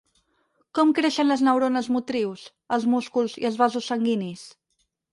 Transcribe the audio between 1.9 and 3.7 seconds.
motrius, els músculs i els